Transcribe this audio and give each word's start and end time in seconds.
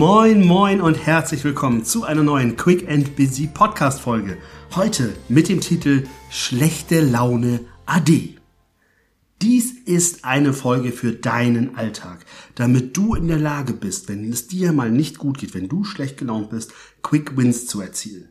Moin, 0.00 0.46
moin 0.46 0.80
und 0.80 0.94
herzlich 0.94 1.44
willkommen 1.44 1.84
zu 1.84 2.04
einer 2.04 2.22
neuen 2.22 2.56
Quick 2.56 2.88
and 2.88 3.16
Busy 3.16 3.46
Podcast 3.46 4.00
Folge. 4.00 4.38
Heute 4.74 5.14
mit 5.28 5.50
dem 5.50 5.60
Titel 5.60 6.04
Schlechte 6.30 7.02
Laune 7.02 7.60
AD. 7.84 8.38
Dies 9.42 9.72
ist 9.84 10.24
eine 10.24 10.54
Folge 10.54 10.92
für 10.92 11.12
deinen 11.12 11.76
Alltag, 11.76 12.24
damit 12.54 12.96
du 12.96 13.14
in 13.14 13.28
der 13.28 13.38
Lage 13.38 13.74
bist, 13.74 14.08
wenn 14.08 14.26
es 14.32 14.48
dir 14.48 14.72
mal 14.72 14.90
nicht 14.90 15.18
gut 15.18 15.36
geht, 15.36 15.52
wenn 15.52 15.68
du 15.68 15.84
schlecht 15.84 16.16
gelaunt 16.16 16.48
bist, 16.48 16.72
Quick 17.02 17.36
Wins 17.36 17.66
zu 17.66 17.82
erzielen. 17.82 18.30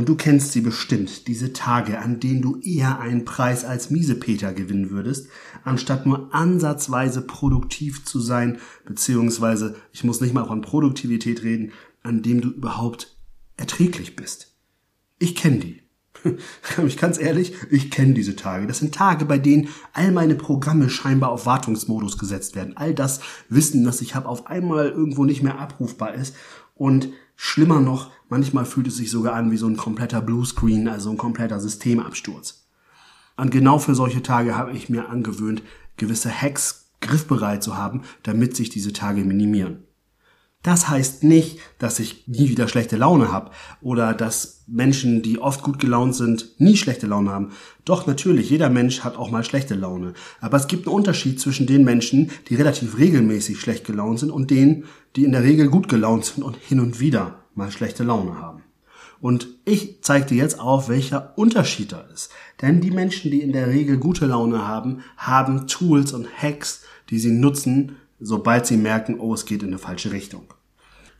Und 0.00 0.08
du 0.08 0.14
kennst 0.14 0.52
sie 0.52 0.62
bestimmt, 0.62 1.26
diese 1.26 1.52
Tage, 1.52 1.98
an 1.98 2.20
denen 2.20 2.40
du 2.40 2.58
eher 2.62 3.00
einen 3.00 3.26
Preis 3.26 3.66
als 3.66 3.90
Miesepeter 3.90 4.54
gewinnen 4.54 4.88
würdest, 4.88 5.28
anstatt 5.62 6.06
nur 6.06 6.34
ansatzweise 6.34 7.20
produktiv 7.20 8.02
zu 8.06 8.18
sein, 8.18 8.60
beziehungsweise, 8.86 9.76
ich 9.92 10.02
muss 10.02 10.22
nicht 10.22 10.32
mal 10.32 10.46
von 10.46 10.62
Produktivität 10.62 11.42
reden, 11.42 11.72
an 12.02 12.22
dem 12.22 12.40
du 12.40 12.48
überhaupt 12.48 13.14
erträglich 13.58 14.16
bist. 14.16 14.54
Ich 15.18 15.34
kenne 15.34 15.58
die. 15.58 15.82
Ich 16.86 16.96
ganz 16.96 17.20
ehrlich, 17.20 17.52
ich 17.70 17.90
kenne 17.90 18.14
diese 18.14 18.36
Tage. 18.36 18.66
Das 18.66 18.78
sind 18.78 18.94
Tage, 18.94 19.26
bei 19.26 19.36
denen 19.36 19.68
all 19.92 20.12
meine 20.12 20.34
Programme 20.34 20.88
scheinbar 20.88 21.30
auf 21.30 21.44
Wartungsmodus 21.44 22.16
gesetzt 22.16 22.56
werden. 22.56 22.78
All 22.78 22.94
das 22.94 23.20
Wissen, 23.50 23.84
das 23.84 24.00
ich 24.00 24.14
habe, 24.14 24.30
auf 24.30 24.46
einmal 24.46 24.88
irgendwo 24.88 25.26
nicht 25.26 25.42
mehr 25.42 25.58
abrufbar 25.58 26.14
ist. 26.14 26.34
Und 26.74 27.10
schlimmer 27.42 27.80
noch, 27.80 28.10
manchmal 28.28 28.66
fühlt 28.66 28.86
es 28.86 28.98
sich 28.98 29.10
sogar 29.10 29.32
an 29.32 29.50
wie 29.50 29.56
so 29.56 29.66
ein 29.66 29.78
kompletter 29.78 30.20
Bluescreen, 30.20 30.88
also 30.88 31.10
ein 31.10 31.16
kompletter 31.16 31.58
Systemabsturz. 31.58 32.66
Und 33.38 33.50
genau 33.50 33.78
für 33.78 33.94
solche 33.94 34.22
Tage 34.22 34.58
habe 34.58 34.72
ich 34.72 34.90
mir 34.90 35.08
angewöhnt, 35.08 35.62
gewisse 35.96 36.30
Hacks 36.30 36.90
griffbereit 37.00 37.62
zu 37.62 37.78
haben, 37.78 38.02
damit 38.24 38.56
sich 38.56 38.68
diese 38.68 38.92
Tage 38.92 39.24
minimieren. 39.24 39.84
Das 40.62 40.90
heißt 40.90 41.24
nicht, 41.24 41.58
dass 41.78 41.98
ich 42.00 42.28
nie 42.28 42.50
wieder 42.50 42.68
schlechte 42.68 42.96
Laune 42.96 43.32
habe 43.32 43.50
oder 43.80 44.12
dass 44.12 44.64
Menschen, 44.66 45.22
die 45.22 45.38
oft 45.38 45.62
gut 45.62 45.78
gelaunt 45.78 46.14
sind, 46.14 46.60
nie 46.60 46.76
schlechte 46.76 47.06
Laune 47.06 47.30
haben. 47.30 47.52
Doch 47.86 48.06
natürlich, 48.06 48.50
jeder 48.50 48.68
Mensch 48.68 49.00
hat 49.00 49.16
auch 49.16 49.30
mal 49.30 49.42
schlechte 49.42 49.74
Laune. 49.74 50.12
Aber 50.38 50.58
es 50.58 50.66
gibt 50.66 50.86
einen 50.86 50.94
Unterschied 50.94 51.40
zwischen 51.40 51.66
den 51.66 51.82
Menschen, 51.82 52.30
die 52.48 52.56
relativ 52.56 52.98
regelmäßig 52.98 53.58
schlecht 53.58 53.86
gelaunt 53.86 54.18
sind 54.18 54.30
und 54.30 54.50
denen, 54.50 54.84
die 55.16 55.24
in 55.24 55.32
der 55.32 55.44
Regel 55.44 55.68
gut 55.68 55.88
gelaunt 55.88 56.26
sind 56.26 56.42
und 56.44 56.56
hin 56.56 56.80
und 56.80 57.00
wieder 57.00 57.44
mal 57.54 57.70
schlechte 57.70 58.04
Laune 58.04 58.38
haben. 58.38 58.62
Und 59.20 59.48
ich 59.64 60.02
zeige 60.02 60.26
dir 60.26 60.36
jetzt 60.36 60.60
auf, 60.60 60.88
welcher 60.88 61.36
Unterschied 61.36 61.92
da 61.92 62.00
ist. 62.12 62.30
Denn 62.60 62.82
die 62.82 62.90
Menschen, 62.90 63.30
die 63.30 63.40
in 63.40 63.52
der 63.52 63.68
Regel 63.68 63.96
gute 63.96 64.26
Laune 64.26 64.66
haben, 64.66 65.00
haben 65.16 65.66
Tools 65.66 66.12
und 66.12 66.26
Hacks, 66.42 66.82
die 67.08 67.18
sie 67.18 67.30
nutzen, 67.30 67.96
sobald 68.20 68.66
sie 68.66 68.76
merken, 68.76 69.18
oh, 69.18 69.34
es 69.34 69.44
geht 69.44 69.62
in 69.62 69.68
eine 69.68 69.78
falsche 69.78 70.12
Richtung. 70.12 70.44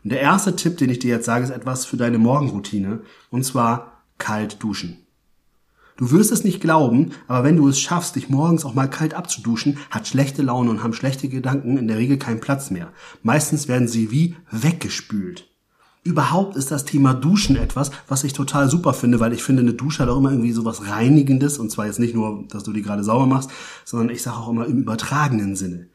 Und 0.04 0.12
der 0.12 0.20
erste 0.20 0.56
Tipp, 0.56 0.78
den 0.78 0.90
ich 0.90 0.98
dir 0.98 1.10
jetzt 1.10 1.26
sage, 1.26 1.44
ist 1.44 1.50
etwas 1.50 1.84
für 1.84 1.96
deine 1.96 2.18
Morgenroutine, 2.18 3.00
und 3.30 3.44
zwar 3.44 4.02
kalt 4.18 4.62
duschen. 4.62 4.98
Du 5.96 6.10
wirst 6.12 6.32
es 6.32 6.44
nicht 6.44 6.62
glauben, 6.62 7.10
aber 7.28 7.44
wenn 7.44 7.56
du 7.56 7.68
es 7.68 7.78
schaffst, 7.78 8.16
dich 8.16 8.30
morgens 8.30 8.64
auch 8.64 8.72
mal 8.72 8.88
kalt 8.88 9.12
abzuduschen, 9.12 9.76
hat 9.90 10.08
schlechte 10.08 10.40
Laune 10.40 10.70
und 10.70 10.82
haben 10.82 10.94
schlechte 10.94 11.28
Gedanken 11.28 11.76
in 11.76 11.88
der 11.88 11.98
Regel 11.98 12.16
keinen 12.16 12.40
Platz 12.40 12.70
mehr. 12.70 12.90
Meistens 13.22 13.68
werden 13.68 13.86
sie 13.86 14.10
wie 14.10 14.34
weggespült. 14.50 15.50
Überhaupt 16.02 16.56
ist 16.56 16.70
das 16.70 16.86
Thema 16.86 17.12
Duschen 17.12 17.56
etwas, 17.56 17.90
was 18.08 18.24
ich 18.24 18.32
total 18.32 18.70
super 18.70 18.94
finde, 18.94 19.20
weil 19.20 19.34
ich 19.34 19.42
finde, 19.42 19.60
eine 19.60 19.74
Dusche 19.74 20.02
hat 20.02 20.08
auch 20.08 20.16
immer 20.16 20.30
irgendwie 20.30 20.52
so 20.52 20.64
was 20.64 20.88
Reinigendes 20.88 21.58
und 21.58 21.70
zwar 21.70 21.84
jetzt 21.84 21.98
nicht 21.98 22.14
nur, 22.14 22.46
dass 22.48 22.62
du 22.62 22.72
die 22.72 22.80
gerade 22.80 23.04
sauber 23.04 23.26
machst, 23.26 23.50
sondern 23.84 24.08
ich 24.08 24.22
sage 24.22 24.38
auch 24.38 24.48
immer 24.48 24.64
im 24.64 24.78
übertragenen 24.78 25.54
Sinne. 25.54 25.88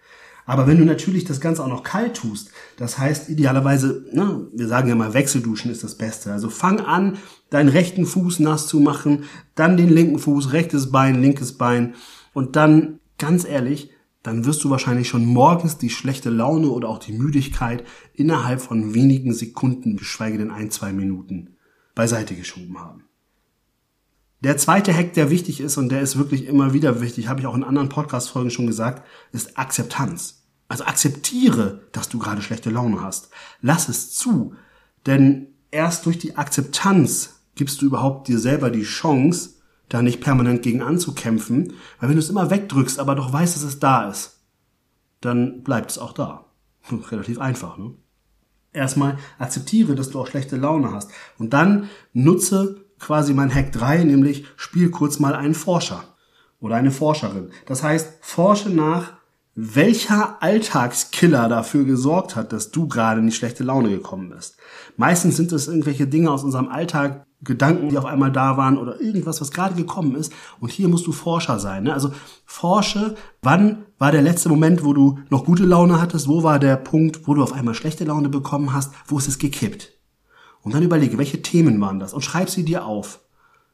Aber 0.46 0.68
wenn 0.68 0.78
du 0.78 0.86
natürlich 0.86 1.26
das 1.26 1.42
Ganze 1.42 1.64
auch 1.64 1.68
noch 1.68 1.84
kalt 1.84 2.18
tust, 2.18 2.52
das 2.78 3.00
heißt 3.00 3.30
idealerweise, 3.30 4.06
ne, 4.14 4.48
wir 4.54 4.68
sagen 4.68 4.90
ja 4.90 4.96
mal 4.96 5.14
Wechselduschen 5.14 5.72
ist 5.72 5.84
das 5.84 5.96
Beste. 5.96 6.32
Also 6.32 6.50
fang 6.50 6.80
an, 6.80 7.18
deinen 7.50 7.70
rechten 7.70 8.06
Fuß 8.06 8.40
nass 8.40 8.68
zu 8.68 8.80
machen, 8.80 9.24
dann 9.56 9.78
den 9.78 9.90
linken 9.90 10.20
Fuß, 10.20 10.54
rechtes 10.54 10.92
Bein, 10.92 11.22
linkes 11.22 11.58
Bein 11.58 11.96
und 12.34 12.56
dann, 12.56 13.00
ganz 13.18 13.46
ehrlich, 13.46 13.90
dann 14.22 14.46
wirst 14.46 14.64
du 14.64 14.70
wahrscheinlich 14.70 15.08
schon 15.08 15.26
morgens 15.26 15.78
die 15.78 15.90
schlechte 15.90 16.30
Laune 16.30 16.70
oder 16.70 16.90
auch 16.90 17.00
die 17.00 17.14
Müdigkeit 17.14 17.84
innerhalb 18.14 18.60
von 18.60 18.94
wenigen 18.94 19.34
Sekunden, 19.34 19.98
geschweige 19.98 20.40
denn 20.40 20.52
ein, 20.52 20.72
zwei 20.72 20.92
Minuten, 20.94 21.56
beiseite 21.94 22.36
geschoben 22.36 22.80
haben. 22.80 23.04
Der 24.46 24.58
zweite 24.58 24.94
Hack, 24.94 25.14
der 25.14 25.32
wichtig 25.32 25.60
ist 25.60 25.76
und 25.78 25.90
der 25.90 26.02
ist 26.02 26.20
wirklich 26.20 26.46
immer 26.46 26.72
wieder 26.72 27.02
wichtig, 27.02 27.30
habe 27.30 27.40
ich 27.40 27.48
auch 27.48 27.56
in 27.56 27.64
anderen 27.64 27.90
Podcast-Folgen 27.90 28.52
schon 28.52 28.68
gesagt, 28.68 29.04
ist 29.32 29.58
Akzeptanz. 29.58 30.44
Also 30.68 30.84
akzeptiere, 30.86 31.82
dass 31.94 32.10
du 32.10 32.20
gerade 32.20 32.44
schlechte 32.44 32.70
Laune 32.70 33.02
hast. 33.02 33.32
Lass 33.62 33.90
es 33.90 34.14
zu. 34.14 34.54
Denn 35.08 35.48
erst 35.72 36.06
durch 36.06 36.20
die 36.20 36.36
Akzeptanz 36.36 37.40
gibst 37.56 37.82
du 37.82 37.88
überhaupt 37.88 38.28
dir 38.28 38.38
selber 38.38 38.70
die 38.70 38.84
Chance, 38.84 39.56
da 39.90 40.04
nicht 40.04 40.22
permanent 40.22 40.62
gegen 40.62 40.84
anzukämpfen. 40.84 41.74
Weil 42.00 42.10
wenn 42.10 42.16
du 42.16 42.22
es 42.22 42.30
immer 42.30 42.52
wegdrückst, 42.52 43.00
aber 43.00 43.16
doch 43.16 43.34
weißt, 43.34 43.56
dass 43.56 43.64
es 43.64 43.80
da 43.80 44.08
ist, 44.08 44.42
dann 45.22 45.64
bleibt 45.64 45.90
es 45.90 45.98
auch 45.98 46.14
da. 46.14 46.46
Relativ 47.10 47.40
einfach, 47.40 47.80
ne? 47.80 47.96
Erstmal 48.74 49.18
akzeptiere, 49.40 49.96
dass 49.96 50.12
du 50.12 50.20
auch 50.20 50.28
schlechte 50.28 50.58
Laune 50.58 50.92
hast. 50.92 51.10
Und 51.40 51.54
dann 51.54 51.90
nutze 52.14 52.85
quasi 53.00 53.34
mein 53.34 53.54
Hack 53.54 53.72
3, 53.72 54.04
nämlich 54.04 54.46
spiel 54.56 54.90
kurz 54.90 55.20
mal 55.20 55.36
einen 55.36 55.56
Forscher 55.56 56.04
oder 56.60 56.76
eine 56.76 56.92
Forscherin. 56.92 57.50
Das 57.66 57.84
heißt, 57.84 58.20
forsche 58.22 58.70
nach, 58.70 59.14
welcher 59.56 60.42
Alltagskiller 60.42 61.48
dafür 61.48 61.86
gesorgt 61.86 62.36
hat, 62.36 62.52
dass 62.52 62.72
du 62.72 62.88
gerade 62.90 63.22
in 63.22 63.28
die 63.28 63.32
schlechte 63.32 63.64
Laune 63.64 63.90
gekommen 63.90 64.30
bist. 64.30 64.58
Meistens 64.98 65.38
sind 65.38 65.52
es 65.54 65.68
irgendwelche 65.68 66.08
Dinge 66.08 66.30
aus 66.30 66.44
unserem 66.44 66.68
Alltag, 66.68 67.26
Gedanken, 67.46 67.90
die 67.90 67.98
auf 67.98 68.06
einmal 68.06 68.32
da 68.32 68.58
waren 68.58 68.78
oder 68.78 69.00
irgendwas, 69.00 69.40
was 69.40 69.52
gerade 69.52 69.76
gekommen 69.76 70.16
ist. 70.16 70.34
Und 70.60 70.72
hier 70.72 70.88
musst 70.88 71.06
du 71.06 71.12
Forscher 71.12 71.60
sein. 71.60 71.84
Ne? 71.84 71.94
Also 71.94 72.12
forsche, 72.46 73.16
wann 73.42 73.86
war 73.98 74.12
der 74.12 74.22
letzte 74.22 74.50
Moment, 74.50 74.84
wo 74.84 74.94
du 74.94 75.20
noch 75.30 75.46
gute 75.46 75.64
Laune 75.64 76.02
hattest? 76.02 76.28
Wo 76.28 76.44
war 76.44 76.60
der 76.60 76.76
Punkt, 76.76 77.28
wo 77.28 77.34
du 77.34 77.44
auf 77.44 77.54
einmal 77.54 77.76
schlechte 77.76 78.04
Laune 78.04 78.30
bekommen 78.30 78.74
hast? 78.74 78.94
Wo 79.08 79.18
ist 79.18 79.28
es 79.28 79.38
gekippt? 79.38 79.95
Und 80.66 80.74
dann 80.74 80.84
überlege, 80.84 81.20
welche 81.20 81.44
Themen 81.44 81.80
waren 81.80 82.00
das 82.00 82.14
und 82.14 82.24
schreib 82.24 82.50
sie 82.50 82.66
dir 82.66 82.86
auf. 82.86 83.20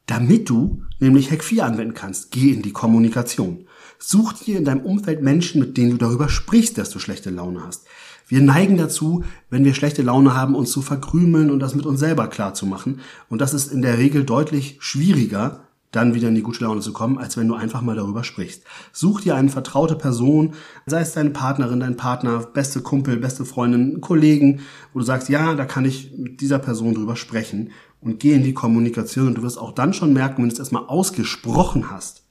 Damit 0.07 0.49
du 0.49 0.83
nämlich 0.99 1.31
Hack 1.31 1.41
4 1.41 1.65
anwenden 1.65 1.93
kannst, 1.93 2.31
geh 2.31 2.51
in 2.51 2.61
die 2.61 2.73
Kommunikation. 2.73 3.65
Such 3.97 4.33
dir 4.33 4.57
in 4.57 4.65
deinem 4.65 4.81
Umfeld 4.81 5.21
Menschen, 5.21 5.61
mit 5.61 5.77
denen 5.77 5.91
du 5.91 5.97
darüber 5.97 6.27
sprichst, 6.27 6.77
dass 6.77 6.89
du 6.89 6.99
schlechte 6.99 7.29
Laune 7.29 7.63
hast. 7.65 7.85
Wir 8.27 8.41
neigen 8.41 8.75
dazu, 8.75 9.23
wenn 9.49 9.63
wir 9.63 9.73
schlechte 9.73 10.01
Laune 10.01 10.35
haben, 10.35 10.53
uns 10.53 10.71
zu 10.71 10.81
verkrümeln 10.81 11.49
und 11.49 11.59
das 11.59 11.75
mit 11.75 11.85
uns 11.85 12.01
selber 12.01 12.27
klar 12.27 12.53
zu 12.53 12.65
machen. 12.65 12.99
Und 13.29 13.39
das 13.39 13.53
ist 13.53 13.71
in 13.71 13.81
der 13.81 13.97
Regel 13.97 14.25
deutlich 14.25 14.75
schwieriger, 14.81 15.61
dann 15.91 16.13
wieder 16.13 16.29
in 16.29 16.35
die 16.35 16.41
gute 16.41 16.63
Laune 16.63 16.81
zu 16.81 16.93
kommen, 16.93 17.17
als 17.17 17.37
wenn 17.37 17.47
du 17.47 17.55
einfach 17.55 17.81
mal 17.81 17.95
darüber 17.95 18.23
sprichst. 18.23 18.63
Such 18.93 19.21
dir 19.21 19.35
eine 19.35 19.49
vertraute 19.49 19.95
Person, 19.95 20.53
sei 20.85 21.01
es 21.01 21.13
deine 21.13 21.31
Partnerin, 21.31 21.81
dein 21.81 21.97
Partner, 21.97 22.39
beste 22.39 22.81
Kumpel, 22.81 23.17
beste 23.17 23.45
Freundin, 23.45 23.99
Kollegen, 24.01 24.61
wo 24.93 24.99
du 24.99 25.05
sagst, 25.05 25.29
ja, 25.29 25.53
da 25.53 25.65
kann 25.65 25.85
ich 25.85 26.13
mit 26.17 26.41
dieser 26.41 26.59
Person 26.59 26.93
drüber 26.93 27.15
sprechen 27.15 27.71
und 27.99 28.19
geh 28.19 28.33
in 28.33 28.43
die 28.43 28.53
Kommunikation 28.53 29.27
und 29.27 29.35
du 29.35 29.43
wirst 29.43 29.57
auch 29.57 29.73
dann 29.73 29.93
schon 29.93 30.13
merken, 30.13 30.37
wenn 30.41 30.49
du 30.49 30.53
es 30.53 30.59
erstmal 30.59 30.85
ausgesprochen 30.85 31.91
hast, 31.91 32.23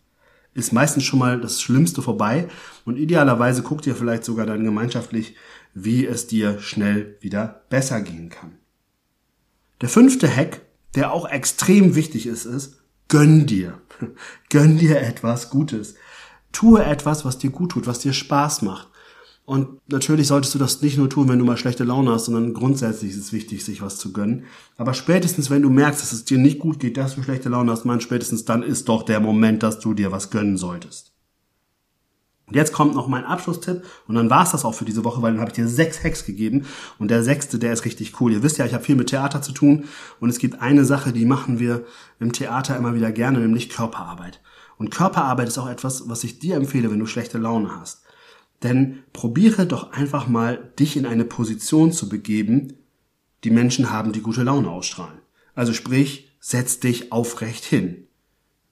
ist 0.54 0.72
meistens 0.72 1.04
schon 1.04 1.19
mal 1.19 1.41
das 1.41 1.60
Schlimmste 1.60 2.03
vorbei 2.03 2.49
und 2.84 2.97
idealerweise 2.97 3.62
guckt 3.62 3.84
dir 3.87 3.94
vielleicht 3.94 4.25
sogar 4.25 4.47
dann 4.47 4.65
gemeinschaftlich, 4.65 5.37
wie 5.75 6.06
es 6.06 6.26
dir 6.26 6.59
schnell 6.60 7.16
wieder 7.20 7.62
besser 7.69 8.00
gehen 8.00 8.31
kann. 8.31 8.56
Der 9.81 9.88
fünfte 9.88 10.28
Hack, 10.28 10.62
der 10.94 11.12
auch 11.12 11.28
extrem 11.28 11.94
wichtig 11.94 12.26
ist, 12.26 12.44
ist, 12.44 12.80
Gönn 13.10 13.44
dir. 13.44 13.78
Gönn 14.48 14.78
dir 14.78 15.00
etwas 15.03 15.50
Gutes. 15.50 15.97
Tue 16.52 16.82
etwas, 16.82 17.25
was 17.25 17.37
dir 17.37 17.50
gut 17.50 17.73
tut, 17.73 17.87
was 17.87 17.99
dir 17.99 18.14
Spaß 18.14 18.62
macht. 18.62 18.88
Und 19.44 19.81
natürlich 19.88 20.29
solltest 20.29 20.55
du 20.55 20.61
das 20.61 20.81
nicht 20.81 20.96
nur 20.96 21.11
tun, 21.11 21.29
wenn 21.29 21.40
du 21.40 21.44
mal 21.44 21.56
schlechte 21.56 21.82
Laune 21.82 22.12
hast, 22.12 22.26
sondern 22.26 22.55
grundsätzlich 22.55 23.11
ist 23.11 23.19
es 23.19 23.32
wichtig, 23.32 23.64
sich 23.64 23.82
was 23.82 23.96
zu 23.96 24.12
gönnen. 24.12 24.44
Aber 24.76 24.94
spätestens, 24.94 25.50
wenn 25.50 25.62
du 25.62 25.70
merkst, 25.70 26.00
dass 26.00 26.12
es 26.12 26.25
dir 26.25 26.38
nicht 26.38 26.61
gut 26.61 26.79
geht, 26.79 26.96
dass 26.96 27.17
du 27.17 27.23
schlechte 27.25 27.49
Laune 27.49 27.73
hast, 27.73 27.85
man 27.85 28.00
spätestens 28.00 28.44
dann 28.44 28.62
ist 28.62 28.88
doch 28.88 29.02
der 29.02 29.19
Moment, 29.19 29.64
dass 29.64 29.81
du 29.81 29.93
dir 29.93 30.12
was 30.12 30.31
gönnen 30.31 30.56
solltest. 30.56 31.10
Und 32.50 32.56
jetzt 32.56 32.73
kommt 32.73 32.97
noch 32.97 33.06
mein 33.06 33.25
Abschlusstipp 33.25 33.85
und 34.08 34.17
dann 34.17 34.29
war's 34.29 34.50
das 34.50 34.64
auch 34.64 34.75
für 34.75 34.85
diese 34.85 35.05
Woche, 35.05 35.23
weil 35.23 35.31
dann 35.31 35.41
habe 35.41 35.50
ich 35.50 35.55
dir 35.55 35.69
sechs 35.69 36.02
Hacks 36.02 36.25
gegeben 36.25 36.67
und 36.99 37.08
der 37.08 37.23
sechste, 37.23 37.61
der 37.61 37.73
ist 37.73 37.85
richtig 37.85 38.20
cool. 38.20 38.32
Ihr 38.32 38.43
wisst 38.43 38.58
ja, 38.58 38.67
ich 38.67 38.75
habe 38.75 38.82
viel 38.82 38.97
mit 38.97 39.11
Theater 39.11 39.41
zu 39.41 39.52
tun 39.52 39.85
und 40.19 40.31
es 40.31 40.38
gibt 40.38 40.61
eine 40.61 40.85
Sache, 40.85 41.12
die 41.12 41.26
machen 41.26 41.61
wir 41.61 41.85
im 42.19 42.32
Theater 42.32 42.76
immer 42.76 42.93
wieder 42.93 43.12
gerne, 43.12 43.38
nämlich 43.38 43.69
Körperarbeit. 43.69 44.41
Und 44.79 44.91
Körperarbeit 44.91 45.47
ist 45.47 45.58
auch 45.58 45.69
etwas, 45.69 46.08
was 46.08 46.25
ich 46.25 46.41
dir 46.41 46.56
empfehle, 46.56 46.91
wenn 46.91 46.99
du 46.99 47.06
schlechte 47.06 47.38
Laune 47.38 47.70
hast. 47.79 48.02
Denn 48.64 49.05
probiere 49.12 49.67
doch 49.67 49.93
einfach 49.93 50.26
mal, 50.26 50.73
dich 50.79 50.97
in 50.97 51.06
eine 51.06 51.25
Position 51.25 51.93
zu 51.93 52.08
begeben, 52.08 52.75
die 53.44 53.50
Menschen 53.50 53.91
haben, 53.91 54.12
die 54.12 54.23
gute 54.23 54.43
Laune 54.43 54.69
ausstrahlen. 54.69 55.20
Also 55.55 55.73
sprich, 55.73 56.32
setz 56.41 56.81
dich 56.81 57.12
aufrecht 57.12 57.64
hin. 57.64 58.08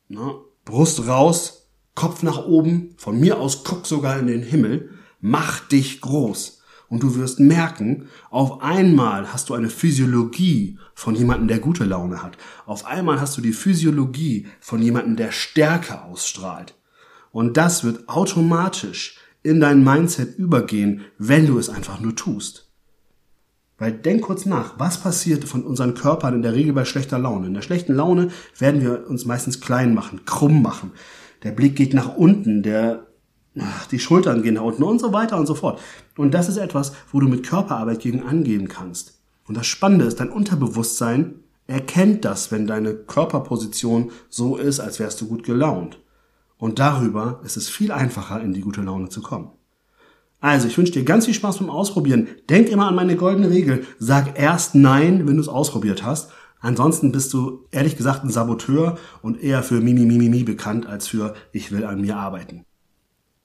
Na, 0.09 0.35
Brust 0.65 1.07
raus, 1.07 1.68
Kopf 1.99 2.23
nach 2.23 2.47
oben, 2.47 2.95
von 2.97 3.19
mir 3.19 3.41
aus 3.41 3.65
guck 3.65 3.85
sogar 3.85 4.21
in 4.21 4.29
den 4.29 4.45
Himmel, 4.45 4.91
mach 5.21 5.59
dich 5.59 6.01
groß 6.01 6.63
Und 6.89 7.03
du 7.03 7.17
wirst 7.17 7.41
merken, 7.41 8.07
auf 8.31 8.63
einmal 8.63 9.33
hast 9.33 9.49
du 9.49 9.55
eine 9.55 9.69
Physiologie 9.69 10.79
von 10.95 11.17
jemandem, 11.17 11.49
der 11.49 11.59
gute 11.59 11.83
Laune 11.83 12.23
hat. 12.23 12.39
Auf 12.67 12.87
einmal 12.87 13.21
hast 13.21 13.37
du 13.37 13.41
die 13.41 13.53
Physiologie 13.53 14.47
von 14.61 14.81
jemandem, 14.81 15.17
der 15.17 15.33
Stärke 15.33 16.01
ausstrahlt. 16.05 16.77
Und 17.33 17.57
das 17.57 17.83
wird 17.83 18.09
automatisch 18.09 19.19
in 19.43 19.59
dein 19.59 19.83
Mindset 19.83 20.39
übergehen, 20.39 21.01
wenn 21.19 21.49
du 21.49 21.59
es 21.59 21.69
einfach 21.69 21.99
nur 21.99 22.15
tust. 22.15 22.69
Weil 23.77 23.91
denk 23.91 24.23
kurz 24.23 24.47
nach, 24.47 24.79
was 24.79 25.01
passiert 25.01 25.45
von 25.45 25.65
unseren 25.65 25.95
Körpern 25.95 26.35
in 26.35 26.43
der 26.43 26.55
Regel 26.55 26.73
bei 26.75 26.85
schlechter 26.85 27.19
Laune? 27.19 27.49
In 27.49 27.55
der 27.55 27.63
schlechten 27.63 27.95
Laune 27.95 28.31
werden 28.57 28.83
wir 28.83 29.09
uns 29.09 29.25
meistens 29.25 29.61
klein 29.61 29.95
machen, 29.95 30.25
krumm 30.27 30.63
machen. 30.63 30.93
Der 31.43 31.53
Blick 31.53 31.77
geht 31.77 31.95
nach 31.95 32.17
unten, 32.17 32.63
der, 32.63 33.07
ach, 33.59 33.87
die 33.87 33.99
Schultern 33.99 34.43
gehen 34.43 34.55
nach 34.55 34.63
unten 34.63 34.83
und 34.83 35.01
so 35.01 35.13
weiter 35.13 35.39
und 35.39 35.47
so 35.47 35.55
fort. 35.55 35.81
Und 36.17 36.35
das 36.35 36.49
ist 36.49 36.57
etwas, 36.57 36.93
wo 37.13 37.21
du 37.21 37.29
mit 37.29 37.47
Körperarbeit 37.47 38.01
gegen 38.01 38.23
angehen 38.23 38.69
kannst. 38.69 39.21
Und 39.47 39.57
das 39.57 39.67
Spannende 39.67 40.05
ist, 40.05 40.21
dein 40.21 40.31
Unterbewusstsein 40.31 41.37
erkennt 41.67 42.25
das, 42.25 42.51
wenn 42.51 42.67
deine 42.67 42.95
Körperposition 42.95 44.11
so 44.29 44.57
ist, 44.57 44.81
als 44.81 44.99
wärst 44.99 45.21
du 45.21 45.29
gut 45.29 45.45
gelaunt. 45.45 46.01
Und 46.57 46.79
darüber 46.79 47.41
ist 47.45 47.57
es 47.57 47.69
viel 47.69 47.93
einfacher, 47.93 48.41
in 48.41 48.53
die 48.53 48.63
gute 48.63 48.83
Laune 48.83 49.09
zu 49.09 49.23
kommen. 49.23 49.51
Also, 50.41 50.69
ich 50.69 50.79
wünsche 50.79 50.93
dir 50.93 51.05
ganz 51.05 51.25
viel 51.25 51.35
Spaß 51.35 51.59
beim 51.59 51.71
Ausprobieren. 51.71 52.29
Denk 52.49 52.69
immer 52.69 52.87
an 52.87 52.95
meine 52.95 53.17
goldene 53.17 53.51
Regel. 53.51 53.85
Sag 53.99 54.39
erst 54.39 54.75
Nein, 54.75 55.27
wenn 55.27 55.35
du 55.35 55.43
es 55.43 55.49
ausprobiert 55.49 56.05
hast. 56.05 56.31
Ansonsten 56.61 57.13
bist 57.13 57.33
du 57.33 57.65
ehrlich 57.71 57.97
gesagt 57.97 58.25
ein 58.25 58.31
Saboteur 58.31 58.99
und 59.23 59.43
eher 59.43 59.63
für 59.63 59.81
Mimi 59.81 60.05
Mimi 60.05 60.29
Mi 60.29 60.43
bekannt 60.43 60.87
als 60.87 61.07
für 61.09 61.35
Ich 61.53 61.71
will 61.73 61.85
an 61.85 62.01
mir 62.01 62.17
arbeiten. 62.17 62.65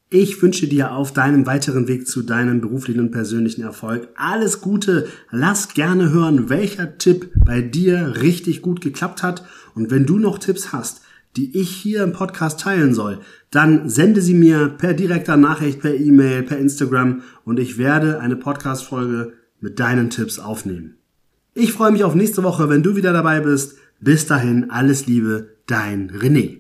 Ich 0.10 0.40
wünsche 0.44 0.68
dir 0.68 0.92
auf 0.92 1.12
deinem 1.12 1.48
weiteren 1.48 1.88
Weg 1.88 2.08
zu 2.08 2.22
deinem 2.22 2.62
beruflichen 2.62 3.00
und 3.00 3.10
persönlichen 3.10 3.64
Erfolg 3.64 4.10
alles 4.16 4.62
Gute. 4.62 5.08
Lass 5.32 5.74
gerne 5.74 6.12
hören, 6.12 6.50
welcher 6.50 7.00
Tipp 7.00 7.32
bei 7.44 7.62
dir 7.62 8.22
richtig 8.22 8.62
gut 8.62 8.80
geklappt 8.80 9.24
hat. 9.24 9.44
Und 9.74 9.90
wenn 9.90 10.06
du 10.06 10.20
noch 10.20 10.38
Tipps 10.38 10.72
hast, 10.72 11.02
die 11.36 11.60
ich 11.60 11.70
hier 11.72 12.04
im 12.04 12.14
Podcast 12.14 12.60
teilen 12.60 12.94
soll, 12.94 13.22
dann 13.50 13.90
sende 13.90 14.22
sie 14.22 14.36
mir 14.36 14.70
per 14.70 14.94
direkter 14.94 15.36
Nachricht, 15.36 15.82
per 15.82 15.96
E-Mail, 15.96 16.44
per 16.44 16.60
Instagram 16.60 17.24
und 17.44 17.60
ich 17.60 17.80
werde 17.80 18.20
eine 18.20 18.36
Podcast-Folge 18.36 19.34
mit 19.62 19.80
deinen 19.80 20.12
Tipps 20.12 20.38
aufnehmen. 20.38 20.98
Ich 21.56 21.72
freue 21.72 21.92
mich 21.92 22.04
auf 22.04 22.16
nächste 22.16 22.44
Woche, 22.44 22.70
wenn 22.70 22.84
du 22.84 22.96
wieder 22.96 23.14
dabei 23.14 23.40
bist. 23.40 23.78
Bis 24.00 24.26
dahin, 24.26 24.70
alles 24.70 25.06
Liebe, 25.06 25.58
dein 25.68 26.10
René. 26.12 26.58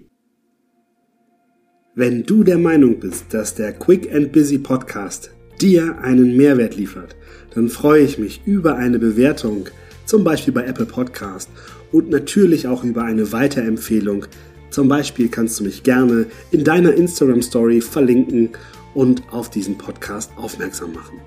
Wenn 1.96 2.24
du 2.24 2.44
der 2.44 2.58
Meinung 2.58 3.00
bist, 3.00 3.34
dass 3.34 3.56
der 3.56 3.74
Quick 3.74 4.14
and 4.14 4.32
Busy 4.32 4.58
Podcast 4.58 5.32
dir 5.62 5.98
einen 6.00 6.38
Mehrwert 6.38 6.76
liefert, 6.76 7.16
dann 7.54 7.70
freue 7.70 8.04
ich 8.04 8.18
mich 8.18 8.42
über 8.46 8.76
eine 8.76 9.00
Bewertung, 9.00 9.68
zum 10.06 10.24
Beispiel 10.24 10.54
bei 10.54 10.66
Apple 10.66 10.86
Podcast 10.86 11.50
und 11.92 12.10
natürlich 12.10 12.68
auch 12.68 12.84
über 12.84 13.04
eine 13.04 13.32
Weiterempfehlung 13.32 14.26
zum 14.74 14.88
Beispiel 14.88 15.30
kannst 15.30 15.60
du 15.60 15.66
mich 15.66 15.84
gerne 15.84 16.26
in 16.50 16.64
deiner 16.64 16.96
Instagram 16.96 17.44
Story 17.44 17.80
verlinken 17.80 18.50
und 18.96 19.22
auf 19.32 19.52
diesen 19.52 19.78
Podcast 19.78 20.32
aufmerksam 20.36 20.94
machen. 20.94 21.20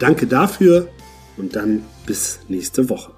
Danke 0.00 0.26
dafür 0.26 0.88
und 1.38 1.56
dann 1.56 1.84
bis 2.06 2.40
nächste 2.48 2.88
Woche. 2.88 3.12